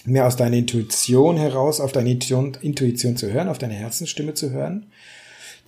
mehr 0.04 0.26
aus 0.26 0.36
deiner 0.36 0.56
Intuition 0.56 1.36
heraus 1.36 1.80
auf 1.80 1.92
deine 1.92 2.10
Intuition 2.10 3.16
zu 3.16 3.32
hören, 3.32 3.48
auf 3.48 3.58
deine 3.58 3.74
Herzensstimme 3.74 4.34
zu 4.34 4.50
hören. 4.50 4.86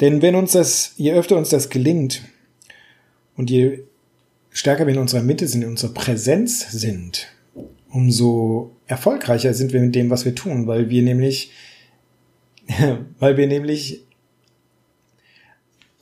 Denn 0.00 0.20
wenn 0.22 0.34
uns 0.34 0.52
das, 0.52 0.92
je 0.96 1.12
öfter 1.12 1.36
uns 1.36 1.48
das 1.48 1.70
gelingt 1.70 2.22
und 3.36 3.50
je 3.50 3.80
stärker 4.50 4.86
wir 4.86 4.94
in 4.94 5.00
unserer 5.00 5.22
Mitte 5.22 5.46
sind, 5.48 5.62
in 5.62 5.70
unserer 5.70 5.94
Präsenz 5.94 6.70
sind, 6.70 7.28
umso 7.90 8.76
erfolgreicher 8.86 9.54
sind 9.54 9.72
wir 9.72 9.80
mit 9.80 9.94
dem, 9.94 10.10
was 10.10 10.24
wir 10.24 10.34
tun, 10.34 10.66
weil 10.66 10.90
wir 10.90 11.02
nämlich, 11.02 11.50
weil 13.18 13.36
wir 13.36 13.46
nämlich 13.46 14.02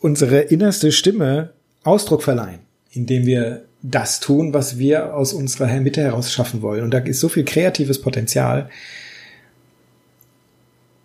unsere 0.00 0.40
innerste 0.40 0.92
Stimme 0.92 1.52
Ausdruck 1.84 2.22
verleihen, 2.22 2.60
indem 2.90 3.26
wir 3.26 3.64
das 3.86 4.18
tun, 4.18 4.54
was 4.54 4.78
wir 4.78 5.14
aus 5.14 5.34
unserer 5.34 5.66
Mitte 5.78 6.02
heraus 6.02 6.32
schaffen 6.32 6.62
wollen. 6.62 6.82
Und 6.82 6.90
da 6.92 6.98
ist 6.98 7.20
so 7.20 7.28
viel 7.28 7.44
kreatives 7.44 8.00
Potenzial. 8.00 8.70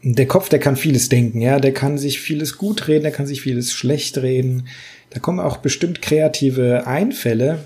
Der 0.02 0.28
Kopf, 0.28 0.48
der 0.48 0.60
kann 0.60 0.78
vieles 0.78 1.10
denken, 1.10 1.42
ja, 1.42 1.60
der 1.60 1.74
kann 1.74 1.98
sich 1.98 2.22
vieles 2.22 2.58
gut 2.58 2.88
reden, 2.88 3.04
der 3.04 3.12
kann 3.12 3.28
sich 3.28 3.42
vieles 3.42 3.74
schlecht 3.74 4.18
reden. 4.18 4.70
Da 5.10 5.20
kommen 5.20 5.42
auch 5.42 5.58
bestimmt 5.58 6.02
kreative 6.02 6.88
Einfälle, 6.88 7.66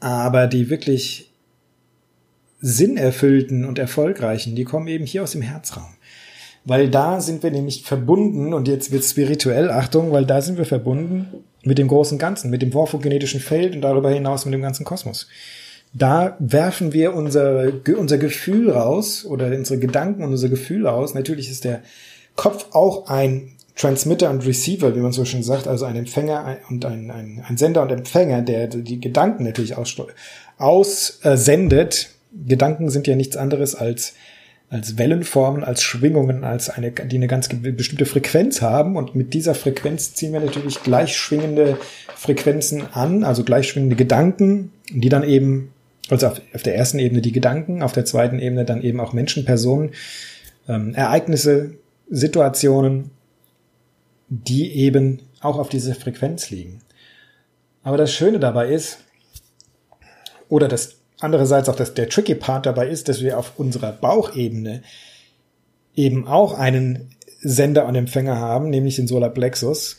aber 0.00 0.46
die 0.46 0.70
wirklich 0.70 1.30
sinnerfüllten 2.62 3.66
und 3.66 3.78
erfolgreichen, 3.78 4.56
die 4.56 4.64
kommen 4.64 4.88
eben 4.88 5.04
hier 5.04 5.24
aus 5.24 5.32
dem 5.32 5.42
Herzraum 5.42 5.94
weil 6.64 6.88
da 6.88 7.20
sind 7.20 7.42
wir 7.42 7.50
nämlich 7.50 7.82
verbunden, 7.82 8.54
und 8.54 8.68
jetzt 8.68 8.92
wird 8.92 9.02
spirituell, 9.02 9.68
Achtung, 9.68 10.12
weil 10.12 10.24
da 10.24 10.40
sind 10.40 10.58
wir 10.58 10.64
verbunden 10.64 11.42
mit 11.64 11.78
dem 11.78 11.88
großen 11.88 12.18
Ganzen, 12.18 12.50
mit 12.50 12.62
dem 12.62 12.70
morphogenetischen 12.70 13.40
Feld 13.40 13.74
und 13.74 13.82
darüber 13.82 14.10
hinaus 14.10 14.44
mit 14.44 14.54
dem 14.54 14.62
ganzen 14.62 14.84
Kosmos. 14.84 15.28
Da 15.92 16.36
werfen 16.38 16.92
wir 16.92 17.14
unser, 17.14 17.70
unser 17.98 18.18
Gefühl 18.18 18.70
raus 18.70 19.24
oder 19.24 19.46
unsere 19.46 19.78
Gedanken 19.78 20.24
und 20.24 20.30
unser 20.30 20.48
Gefühl 20.48 20.86
raus. 20.86 21.14
Natürlich 21.14 21.50
ist 21.50 21.64
der 21.64 21.82
Kopf 22.34 22.66
auch 22.72 23.08
ein 23.08 23.52
Transmitter 23.76 24.30
und 24.30 24.46
Receiver, 24.46 24.94
wie 24.96 25.00
man 25.00 25.12
so 25.12 25.24
schön 25.24 25.42
sagt, 25.42 25.66
also 25.66 25.84
ein 25.86 25.96
Empfänger 25.96 26.58
und 26.68 26.84
ein, 26.84 27.10
ein, 27.10 27.42
ein 27.46 27.56
Sender 27.56 27.82
und 27.82 27.90
Empfänger, 27.90 28.42
der 28.42 28.68
die 28.68 29.00
Gedanken 29.00 29.44
natürlich 29.44 29.76
aussendet. 30.58 32.10
Gedanken 32.46 32.90
sind 32.90 33.06
ja 33.06 33.16
nichts 33.16 33.36
anderes 33.36 33.74
als 33.74 34.14
als 34.72 34.96
Wellenformen, 34.96 35.64
als 35.64 35.82
Schwingungen, 35.82 36.44
als 36.44 36.70
eine, 36.70 36.92
die 36.92 37.16
eine 37.16 37.26
ganz 37.26 37.50
bestimmte 37.50 38.06
Frequenz 38.06 38.62
haben. 38.62 38.96
Und 38.96 39.14
mit 39.14 39.34
dieser 39.34 39.54
Frequenz 39.54 40.14
ziehen 40.14 40.32
wir 40.32 40.40
natürlich 40.40 40.82
gleichschwingende 40.82 41.76
Frequenzen 42.16 42.82
an, 42.94 43.22
also 43.22 43.44
gleichschwingende 43.44 43.96
Gedanken, 43.96 44.72
die 44.90 45.10
dann 45.10 45.24
eben, 45.24 45.74
also 46.08 46.28
auf, 46.28 46.40
auf 46.54 46.62
der 46.62 46.74
ersten 46.74 46.98
Ebene 46.98 47.20
die 47.20 47.32
Gedanken, 47.32 47.82
auf 47.82 47.92
der 47.92 48.06
zweiten 48.06 48.38
Ebene 48.38 48.64
dann 48.64 48.80
eben 48.80 48.98
auch 48.98 49.12
Menschen, 49.12 49.44
Personen, 49.44 49.90
ähm, 50.66 50.94
Ereignisse, 50.94 51.74
Situationen, 52.08 53.10
die 54.30 54.72
eben 54.72 55.20
auch 55.40 55.58
auf 55.58 55.68
dieser 55.68 55.94
Frequenz 55.94 56.48
liegen. 56.48 56.80
Aber 57.82 57.98
das 57.98 58.10
Schöne 58.10 58.38
dabei 58.38 58.68
ist, 58.68 59.00
oder 60.48 60.66
das 60.66 61.01
andererseits 61.22 61.68
auch 61.68 61.76
dass 61.76 61.94
der 61.94 62.08
tricky 62.08 62.34
Part 62.34 62.66
dabei 62.66 62.88
ist, 62.88 63.08
dass 63.08 63.22
wir 63.22 63.38
auf 63.38 63.52
unserer 63.58 63.92
Bauchebene 63.92 64.82
eben 65.94 66.26
auch 66.26 66.54
einen 66.54 67.10
Sender 67.40 67.86
und 67.86 67.94
Empfänger 67.94 68.38
haben, 68.38 68.70
nämlich 68.70 68.96
den 68.96 69.08
Solarplexus. 69.08 69.98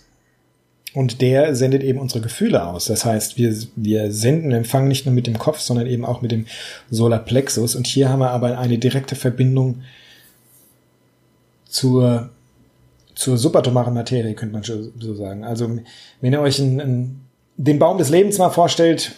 Und 0.93 1.21
der 1.21 1.55
sendet 1.55 1.83
eben 1.83 1.99
unsere 1.99 2.21
Gefühle 2.21 2.67
aus. 2.67 2.85
Das 2.85 3.03
heißt, 3.03 3.37
wir, 3.37 3.55
wir 3.75 4.11
senden 4.11 4.51
und 4.51 4.57
empfangen 4.57 4.87
nicht 4.87 5.05
nur 5.05 5.15
mit 5.15 5.25
dem 5.25 5.39
Kopf, 5.39 5.59
sondern 5.59 5.87
eben 5.87 6.05
auch 6.05 6.21
mit 6.21 6.31
dem 6.31 6.45
Solarplexus. 6.91 7.75
Und 7.75 7.87
hier 7.87 8.09
haben 8.09 8.19
wir 8.19 8.29
aber 8.29 8.59
eine 8.59 8.77
direkte 8.77 9.15
Verbindung 9.15 9.81
zur, 11.67 12.29
zur 13.15 13.37
subatomaren 13.37 13.95
Materie, 13.95 14.35
könnte 14.35 14.53
man 14.53 14.63
so 14.63 15.15
sagen. 15.15 15.43
Also, 15.43 15.79
wenn 16.21 16.33
ihr 16.33 16.41
euch 16.41 16.61
einen, 16.61 16.79
einen, 16.79 17.25
den 17.57 17.79
Baum 17.79 17.97
des 17.97 18.09
Lebens 18.09 18.37
mal 18.37 18.51
vorstellt, 18.51 19.13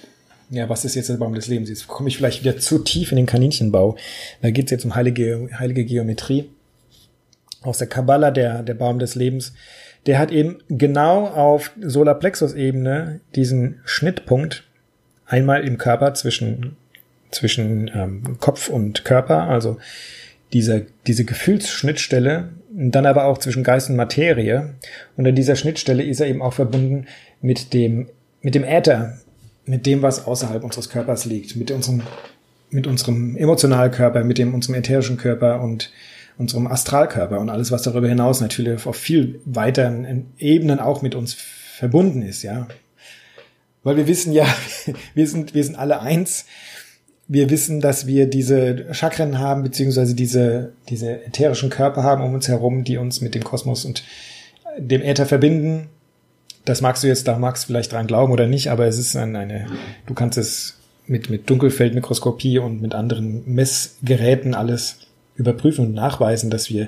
ja, 0.50 0.70
was 0.70 0.86
ist 0.86 0.96
jetzt 0.96 1.10
der 1.10 1.16
Baum 1.16 1.34
des 1.34 1.48
Lebens? 1.48 1.70
Jetzt 1.70 1.88
komme 1.88 2.10
ich 2.10 2.18
vielleicht 2.18 2.44
wieder 2.44 2.58
zu 2.58 2.80
tief 2.80 3.12
in 3.12 3.18
den 3.18 3.26
Kaninchenbau. 3.26 3.98
Da 4.42 4.52
geht 4.52 4.66
es 4.66 4.72
jetzt 4.72 4.86
um 4.86 4.96
heilige, 4.96 5.50
heilige 5.58 5.86
Geometrie. 5.86 6.50
Aus 7.62 7.80
der 7.80 7.88
Kabbala, 7.88 8.32
der, 8.32 8.62
der 8.62 8.76
Baum 8.76 9.00
des 9.00 9.16
Lebens, 9.16 9.54
der 10.06 10.20
hat 10.20 10.32
eben 10.32 10.60
genau 10.70 11.26
auf 11.28 11.72
Solarplexus-Ebene 11.82 13.22
diesen 13.34 13.82
Schnittpunkt 13.86 14.64
einmal 15.26 15.64
im 15.64 15.80
Körper 15.80 16.14
zwischen, 16.14 16.78
zwischen 17.32 17.90
ähm, 17.94 18.38
Kopf 18.40 18.70
und 18.70 19.04
Körper, 19.04 19.44
also 19.44 19.78
diese, 20.54 20.86
diese 21.08 21.26
Gefühlsschnittstelle, 21.26 22.50
dann 22.70 23.08
aber 23.08 23.26
auch 23.26 23.40
zwischen 23.40 23.64
Geist 23.64 23.90
und 23.90 23.96
Materie. 23.96 24.76
Und 25.18 25.28
an 25.28 25.36
dieser 25.36 25.56
Schnittstelle 25.56 26.04
ist 26.04 26.20
er 26.20 26.28
eben 26.28 26.44
auch 26.44 26.54
verbunden 26.54 27.08
mit 27.42 27.74
dem, 27.74 28.08
mit 28.42 28.54
dem 28.54 28.64
Äther, 28.64 29.18
mit 29.66 29.86
dem, 29.86 30.02
was 30.02 30.26
außerhalb 30.26 30.64
unseres 30.64 30.90
Körpers 30.90 31.26
liegt, 31.26 31.56
mit 31.56 31.72
unserem, 31.72 32.02
mit 32.70 32.88
unserem 32.88 33.36
Emotionalkörper, 33.36 34.24
mit 34.24 34.38
dem, 34.38 34.54
unserem 34.54 34.76
ätherischen 34.76 35.18
Körper 35.18 35.62
und 35.62 35.92
unserem 36.38 36.68
Astralkörper 36.68 37.40
und 37.40 37.50
alles, 37.50 37.72
was 37.72 37.84
darüber 37.84 38.08
hinaus 38.08 38.42
natürlich 38.42 38.86
auf 38.86 38.96
viel 38.96 39.40
weiteren 39.46 40.28
Ebenen 40.38 40.80
auch 40.80 41.02
mit 41.02 41.16
uns 41.16 41.34
verbunden 41.34 42.22
ist, 42.22 42.44
ja. 42.44 42.68
Weil 43.84 43.98
wir 43.98 44.08
wissen 44.08 44.34
ja, 44.34 44.46
wir 45.14 45.28
sind, 45.28 45.54
wir 45.54 45.64
sind 45.64 45.76
alle 45.76 46.02
eins. 46.02 46.46
Wir 47.28 47.50
wissen, 47.50 47.82
dass 47.82 48.06
wir 48.06 48.28
diese 48.28 48.94
Chakren 48.94 49.40
haben, 49.40 49.64
beziehungsweise 49.64 50.14
diese, 50.14 50.74
diese 50.90 51.26
ätherischen 51.26 51.72
Körper 51.72 52.04
haben 52.04 52.24
um 52.24 52.36
uns 52.36 52.48
herum, 52.48 52.84
die 52.84 52.98
uns 52.98 53.22
mit 53.22 53.34
dem 53.34 53.44
Kosmos 53.44 53.84
und 53.84 54.04
dem 54.78 55.02
Äther 55.02 55.26
verbinden 55.26 55.90
das 56.66 56.82
magst 56.82 57.04
du 57.04 57.08
jetzt, 57.08 57.28
da 57.28 57.38
magst 57.38 57.64
du 57.64 57.68
vielleicht 57.68 57.92
dran 57.92 58.08
glauben 58.08 58.34
oder 58.34 58.48
nicht, 58.48 58.70
aber 58.70 58.86
es 58.88 58.98
ist 58.98 59.16
eine, 59.16 59.40
eine 59.40 59.68
du 60.06 60.14
kannst 60.14 60.38
es 60.38 60.78
mit, 61.08 61.30
mit 61.30 61.50
Dunkelfeldmikroskopie 61.50 62.60
und 62.60 62.82
mit 62.82 62.96
anderen 62.96 63.44
Messgeräten 63.46 64.56
alles 64.56 64.98
überprüfen 65.36 65.88
und 65.88 65.94
nachweisen, 65.94 66.50
dass 66.50 66.70
wir 66.70 66.88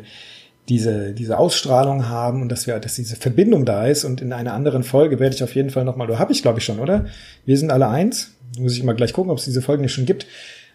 diese, 0.70 1.14
diese 1.14 1.38
Ausstrahlung 1.38 2.10
haben 2.10 2.42
und 2.42 2.50
dass 2.50 2.68
wir, 2.68 2.80
dass 2.80 2.96
diese 2.96 3.16
Verbindung 3.16 3.66
da 3.66 3.88
ist. 3.88 4.04
Und 4.04 4.22
in 4.22 4.34
einer 4.34 4.54
anderen 4.54 4.84
Folge 4.84 5.20
werde 5.20 5.36
ich 5.36 5.44
auf 5.44 5.56
jeden 5.56 5.70
Fall 5.70 5.86
nochmal, 5.86 6.08
du 6.08 6.20
habe 6.20 6.34
ich 6.34 6.42
glaube 6.42 6.60
ich 6.60 6.66
schon, 6.66 6.80
oder? 6.80 7.06
Wir 7.46 7.58
sind 7.58 7.72
alle 7.72 7.88
eins. 7.88 8.34
Muss 8.58 8.74
ich 8.74 8.84
mal 8.84 8.96
gleich 8.96 9.14
gucken, 9.14 9.32
ob 9.32 9.38
es 9.38 9.46
diese 9.46 9.62
Folgen 9.62 9.84
nicht 9.84 9.94
schon 9.94 10.06
gibt. 10.06 10.26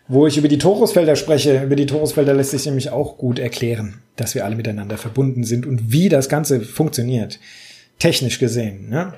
Wo 0.09 0.27
ich 0.27 0.37
über 0.37 0.49
die 0.49 0.59
Torusfelder 0.59 1.17
spreche. 1.17 1.63
Über 1.63 1.77
die 1.77 1.87
Torusfelder 1.87 2.35
lässt 2.35 2.51
sich 2.51 2.65
nämlich 2.67 2.91
auch 2.91 3.19
gut 3.19 3.39
erklären, 3.39 4.03
dass 4.17 4.35
wir 4.35 4.45
alle 4.45 4.57
miteinander 4.57 4.97
verbunden 4.97 5.45
sind 5.45 5.67
und 5.67 5.93
wie 5.93 6.09
das 6.09 6.29
Ganze 6.29 6.61
funktioniert. 6.61 7.39
Technisch 7.99 8.39
gesehen, 8.39 8.89
ne? 8.89 9.15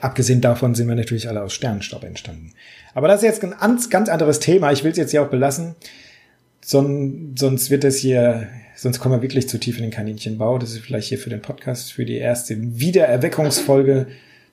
Abgesehen 0.00 0.40
davon 0.40 0.74
sind 0.76 0.86
wir 0.86 0.94
natürlich 0.94 1.28
alle 1.28 1.42
aus 1.42 1.52
Sternenstaub 1.52 2.04
entstanden. 2.04 2.52
Aber 2.94 3.08
das 3.08 3.22
ist 3.22 3.42
jetzt 3.42 3.44
ein 3.44 3.78
ganz, 3.90 4.08
anderes 4.08 4.38
Thema. 4.38 4.70
Ich 4.70 4.84
will 4.84 4.92
es 4.92 4.96
jetzt 4.96 5.10
hier 5.10 5.22
auch 5.22 5.30
belassen. 5.30 5.74
sonst 6.62 7.70
wird 7.70 7.82
es 7.82 7.96
hier 7.96 8.46
sonst 8.78 9.00
kommen 9.00 9.16
wir 9.16 9.22
wirklich 9.22 9.48
zu 9.48 9.58
tief 9.58 9.76
in 9.76 9.82
den 9.82 9.90
Kaninchenbau. 9.90 10.58
Das 10.58 10.70
ist 10.70 10.80
vielleicht 10.80 11.08
hier 11.08 11.18
für 11.18 11.30
den 11.30 11.42
Podcast, 11.42 11.92
für 11.92 12.04
die 12.04 12.16
erste 12.16 12.56
Wiedererweckungsfolge 12.58 14.06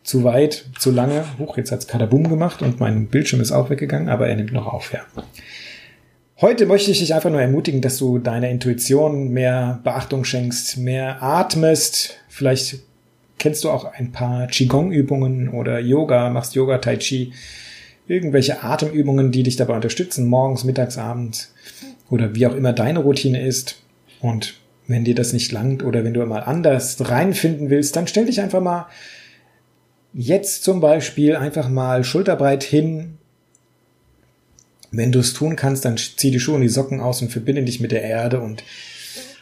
zu 0.03 0.23
weit, 0.23 0.65
zu 0.79 0.91
lange. 0.91 1.25
Huch, 1.39 1.57
jetzt 1.57 1.71
hat's 1.71 1.87
Kadabum 1.87 2.29
gemacht 2.29 2.61
und 2.61 2.79
mein 2.79 3.07
Bildschirm 3.07 3.41
ist 3.41 3.51
auch 3.51 3.69
weggegangen, 3.69 4.09
aber 4.09 4.27
er 4.27 4.35
nimmt 4.35 4.51
noch 4.51 4.67
auf, 4.67 4.93
ja. 4.93 5.01
Heute 6.41 6.65
möchte 6.65 6.91
ich 6.91 6.99
dich 6.99 7.13
einfach 7.13 7.29
nur 7.29 7.41
ermutigen, 7.41 7.81
dass 7.81 7.97
du 7.97 8.19
deiner 8.19 8.49
Intuition 8.49 9.29
mehr 9.29 9.79
Beachtung 9.83 10.25
schenkst, 10.25 10.77
mehr 10.77 11.23
atmest. 11.23 12.17
Vielleicht 12.27 12.79
kennst 13.37 13.63
du 13.63 13.69
auch 13.69 13.85
ein 13.85 14.11
paar 14.11 14.47
Qigong-Übungen 14.47 15.49
oder 15.49 15.79
Yoga, 15.79 16.29
machst 16.29 16.55
Yoga, 16.55 16.77
Tai 16.77 16.97
Chi, 16.97 17.33
irgendwelche 18.07 18.63
Atemübungen, 18.63 19.31
die 19.31 19.43
dich 19.43 19.55
dabei 19.55 19.75
unterstützen, 19.75 20.27
morgens, 20.27 20.63
mittags, 20.63 20.97
abends 20.97 21.53
oder 22.09 22.35
wie 22.35 22.47
auch 22.47 22.55
immer 22.55 22.73
deine 22.73 22.99
Routine 22.99 23.45
ist. 23.45 23.81
Und 24.21 24.55
wenn 24.87 25.03
dir 25.03 25.15
das 25.15 25.33
nicht 25.33 25.51
langt 25.51 25.83
oder 25.83 26.03
wenn 26.03 26.13
du 26.13 26.25
mal 26.25 26.43
anders 26.43 26.97
reinfinden 27.09 27.69
willst, 27.69 27.95
dann 27.95 28.07
stell 28.07 28.25
dich 28.25 28.41
einfach 28.41 28.61
mal 28.61 28.87
jetzt 30.13 30.63
zum 30.63 30.79
Beispiel 30.79 31.35
einfach 31.35 31.67
mal 31.69 32.03
schulterbreit 32.03 32.63
hin. 32.63 33.17
Wenn 34.91 35.11
du 35.11 35.19
es 35.19 35.33
tun 35.33 35.55
kannst, 35.55 35.83
dann 35.83 35.97
zieh 35.97 36.31
die 36.31 36.39
Schuhe 36.39 36.55
und 36.55 36.61
die 36.61 36.69
Socken 36.69 37.01
aus 37.01 37.21
und 37.21 37.31
verbinde 37.31 37.63
dich 37.63 37.81
mit 37.81 37.91
der 37.91 38.03
Erde 38.03 38.39
und 38.39 38.63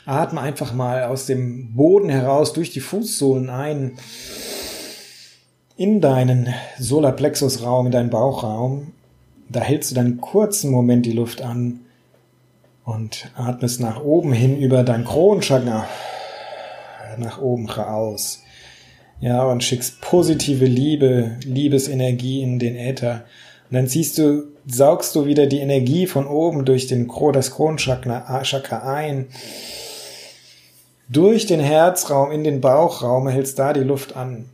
atme 0.06 0.42
einfach 0.42 0.74
mal 0.74 1.04
aus 1.04 1.26
dem 1.26 1.76
Boden 1.76 2.10
heraus 2.10 2.54
durch 2.54 2.72
die 2.72 2.82
Fußsohlen 2.82 3.50
ein 3.50 3.94
in 5.76 6.02
deinen 6.02 6.54
Solarplexusraum, 6.78 7.88
in 7.88 7.92
deinen 7.92 8.10
Bauchraum. 8.10 8.92
Da 9.50 9.62
hältst 9.62 9.92
du 9.92 9.96
dann 9.96 10.06
einen 10.06 10.22
kurzen 10.22 10.72
Moment 10.72 11.06
die 11.06 11.12
Luft 11.12 11.42
an 11.42 11.80
und 12.86 13.32
atmest 13.36 13.80
nach 13.80 14.04
oben 14.04 14.34
hin 14.34 14.58
über 14.58 14.84
dein 14.84 15.06
Kronchakra 15.06 15.88
nach 17.18 17.42
oben 17.42 17.70
raus. 17.70 18.42
Ja, 19.22 19.44
und 19.46 19.64
schickst 19.64 20.02
positive 20.02 20.66
Liebe, 20.66 21.38
Liebesenergie 21.46 22.42
in 22.42 22.60
den 22.60 22.76
Äther. 22.76 23.26
Und 23.70 23.76
dann 23.76 23.88
ziehst 23.88 24.18
du, 24.18 24.44
saugst 24.66 25.16
du 25.16 25.26
wieder 25.26 25.48
die 25.48 25.60
Energie 25.60 26.08
von 26.08 26.28
oben 26.28 26.66
durch 26.66 26.88
den, 26.88 27.10
das 27.32 27.52
Kronchakra 27.52 28.94
ein. 28.94 29.28
Durch 31.14 31.46
den 31.46 31.60
Herzraum 31.60 32.32
in 32.32 32.44
den 32.44 32.60
Bauchraum 32.60 33.28
hältst 33.28 33.60
da 33.60 33.72
die 33.72 33.82
Luft 33.82 34.16
an. 34.16 34.46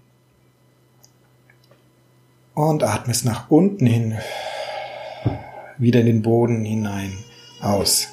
Und 2.53 2.83
atmest 2.83 3.23
nach 3.23 3.49
unten 3.49 3.85
hin. 3.85 4.17
Wieder 5.77 6.01
in 6.01 6.05
den 6.05 6.21
Boden 6.21 6.65
hinein. 6.65 7.13
Aus. 7.61 8.09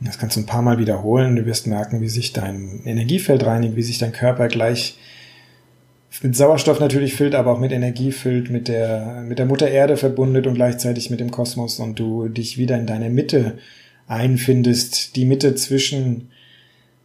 Das 0.00 0.18
kannst 0.18 0.34
du 0.34 0.40
ein 0.40 0.46
paar 0.46 0.62
Mal 0.62 0.78
wiederholen. 0.78 1.36
Du 1.36 1.46
wirst 1.46 1.68
merken, 1.68 2.00
wie 2.00 2.08
sich 2.08 2.32
dein 2.32 2.82
Energiefeld 2.84 3.46
reinigt, 3.46 3.76
wie 3.76 3.82
sich 3.84 3.98
dein 3.98 4.12
Körper 4.12 4.48
gleich 4.48 4.98
mit 6.20 6.36
Sauerstoff 6.36 6.80
natürlich 6.80 7.14
füllt, 7.14 7.36
aber 7.36 7.52
auch 7.52 7.60
mit 7.60 7.70
Energie 7.70 8.10
füllt, 8.10 8.50
mit 8.50 8.66
der, 8.66 9.22
mit 9.26 9.38
der 9.38 9.46
Mutter 9.46 9.68
Erde 9.68 9.96
verbundet 9.96 10.48
und 10.48 10.54
gleichzeitig 10.54 11.10
mit 11.10 11.20
dem 11.20 11.30
Kosmos 11.30 11.78
und 11.78 11.98
du 11.98 12.28
dich 12.28 12.58
wieder 12.58 12.76
in 12.76 12.86
deine 12.86 13.08
Mitte 13.08 13.58
einfindest. 14.08 15.14
Die 15.14 15.24
Mitte 15.24 15.54
zwischen, 15.54 16.31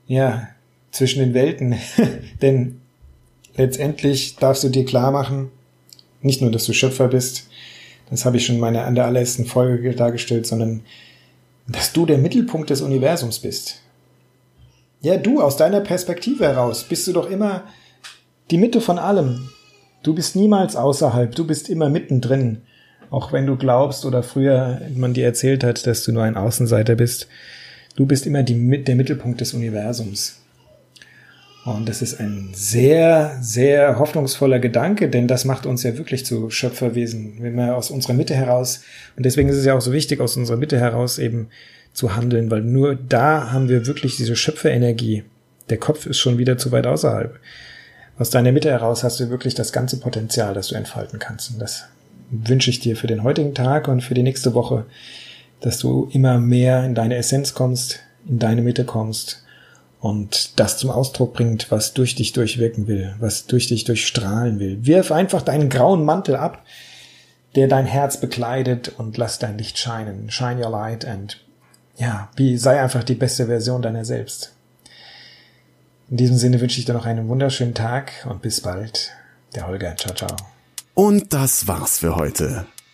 ja, 0.08 0.48
zwischen 0.92 1.20
den 1.20 1.34
Welten. 1.34 1.76
Denn 2.42 2.82
letztendlich 3.56 4.36
darfst 4.38 4.64
du 4.64 4.70
dir 4.70 4.86
klar 4.86 5.12
machen, 5.12 5.52
nicht 6.22 6.42
nur, 6.42 6.52
dass 6.52 6.66
du 6.66 6.74
Schöpfer 6.74 7.08
bist, 7.08 7.48
das 8.10 8.26
habe 8.26 8.38
ich 8.38 8.46
schon 8.46 8.60
meine, 8.60 8.84
an 8.84 8.96
der 8.96 9.06
allerersten 9.06 9.46
Folge 9.46 9.94
dargestellt, 9.94 10.48
sondern 10.48 10.82
dass 11.68 11.92
du 11.92 12.06
der 12.06 12.18
Mittelpunkt 12.18 12.70
des 12.70 12.82
Universums 12.82 13.40
bist. 13.40 13.82
Ja, 15.02 15.18
du 15.18 15.42
aus 15.42 15.58
deiner 15.58 15.82
Perspektive 15.82 16.46
heraus 16.46 16.86
bist 16.86 17.06
du 17.08 17.14
doch 17.14 17.30
immer 17.30 17.64
die 18.50 18.58
Mitte 18.58 18.82
von 18.82 18.98
allem. 18.98 19.50
Du 20.04 20.16
bist 20.16 20.36
niemals 20.36 20.76
außerhalb, 20.76 21.36
du 21.36 21.46
bist 21.46 21.70
immer 21.70 21.90
mittendrin. 21.90 22.62
Auch 23.10 23.32
wenn 23.34 23.46
du 23.46 23.58
glaubst 23.58 24.06
oder 24.06 24.24
früher 24.24 24.82
man 24.96 25.14
dir 25.14 25.26
erzählt 25.26 25.64
hat, 25.64 25.86
dass 25.86 26.04
du 26.04 26.12
nur 26.12 26.24
ein 26.24 26.38
Außenseiter 26.38 26.96
bist, 26.96 27.28
du 27.98 28.06
bist 28.06 28.26
immer 28.26 28.44
die, 28.44 28.84
der 28.84 28.96
Mittelpunkt 28.96 29.42
des 29.42 29.54
Universums. 29.54 30.40
Und 31.66 31.90
das 31.90 32.02
ist 32.02 32.22
ein 32.22 32.52
sehr, 32.54 33.38
sehr 33.42 34.00
hoffnungsvoller 34.00 34.60
Gedanke, 34.60 35.10
denn 35.10 35.28
das 35.28 35.44
macht 35.44 35.66
uns 35.66 35.84
ja 35.84 35.98
wirklich 35.98 36.26
zu 36.26 36.50
Schöpferwesen, 36.50 37.34
wenn 37.42 37.56
wir 37.56 37.76
aus 37.76 37.92
unserer 37.92 38.14
Mitte 38.14 38.36
heraus, 38.36 38.84
und 39.18 39.26
deswegen 39.26 39.50
ist 39.50 39.58
es 39.58 39.66
ja 39.66 39.76
auch 39.76 39.82
so 39.82 39.92
wichtig, 39.92 40.22
aus 40.22 40.38
unserer 40.38 40.56
Mitte 40.56 40.80
heraus 40.80 41.18
eben 41.20 41.50
zu 41.92 42.16
handeln, 42.16 42.50
weil 42.50 42.62
nur 42.62 42.96
da 42.96 43.52
haben 43.52 43.68
wir 43.68 43.86
wirklich 43.86 44.16
diese 44.16 44.38
Schöpferenergie. 44.38 45.24
Der 45.70 45.78
Kopf 45.78 46.06
ist 46.06 46.20
schon 46.20 46.38
wieder 46.38 46.58
zu 46.58 46.72
weit 46.72 46.88
außerhalb. 46.88 47.38
Aus 48.18 48.30
deiner 48.30 48.54
Mitte 48.54 48.70
heraus 48.70 49.04
hast 49.04 49.20
du 49.20 49.30
wirklich 49.30 49.54
das 49.54 49.74
ganze 49.74 50.00
Potenzial, 50.00 50.54
das 50.54 50.70
du 50.70 50.76
entfalten 50.76 51.20
kannst. 51.20 51.52
Und 51.52 51.60
das 51.60 51.86
wünsche 52.32 52.70
ich 52.70 52.80
dir 52.80 52.96
für 52.96 53.08
den 53.08 53.24
heutigen 53.24 53.54
Tag 53.54 53.90
und 53.90 54.02
für 54.02 54.14
die 54.14 54.24
nächste 54.24 54.54
Woche, 54.54 54.86
dass 55.62 55.80
du 55.80 56.10
immer 56.12 56.38
mehr 56.38 56.84
in 56.84 56.96
deine 56.96 57.16
Essenz 57.16 57.54
kommst, 57.54 58.00
in 58.28 58.40
deine 58.40 58.62
Mitte 58.62 58.86
kommst 58.86 59.44
und 60.00 60.60
das 60.60 60.78
zum 60.78 60.90
Ausdruck 60.90 61.34
bringt, 61.34 61.72
was 61.72 61.94
durch 61.94 62.16
dich 62.16 62.34
durchwirken 62.34 62.88
will, 62.88 63.16
was 63.20 63.48
durch 63.48 63.68
dich 63.68 63.84
durchstrahlen 63.84 64.60
will. 64.60 64.86
Wirf 64.86 65.12
einfach 65.12 65.42
deinen 65.42 65.70
grauen 65.70 66.06
Mantel 66.06 66.36
ab, 66.36 66.64
der 67.56 67.68
dein 67.68 67.86
Herz 67.86 68.20
bekleidet 68.20 68.94
und 68.98 69.18
lass 69.18 69.40
dein 69.40 69.58
Licht 69.58 69.78
scheinen. 69.78 70.30
Shine 70.30 70.64
your 70.64 70.72
light 70.72 71.06
and 71.06 71.44
ja, 71.98 72.30
wie, 72.36 72.58
sei 72.58 72.80
einfach 72.80 73.04
die 73.04 73.16
beste 73.16 73.48
Version 73.48 73.82
deiner 73.82 74.06
selbst. 74.06 74.54
In 76.10 76.18
diesem 76.18 76.38
Sinne 76.38 76.62
wünsche 76.62 76.80
ich 76.80 76.86
dir 76.86 76.94
noch 76.94 77.06
einen 77.06 77.28
wunderschönen 77.28 77.74
Tag 77.74 78.12
und 78.30 78.42
bis 78.42 78.62
bald. 78.62 79.12
Der 79.56 79.68
Holger. 79.68 79.96
Ciao, 79.98 80.14
ciao. 80.14 80.36
Und 80.94 81.34
das 81.34 81.68
war's 81.68 82.00
für 82.00 82.16
heute. 82.16 82.66